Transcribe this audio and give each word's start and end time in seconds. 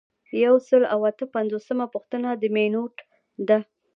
یو 0.45 0.55
سل 0.67 0.83
او 0.93 0.99
اته 1.09 1.25
پنځوسمه 1.35 1.85
پوښتنه 1.93 2.29
د 2.41 2.43
مینوټ 2.55 2.95
ده. 3.47 3.57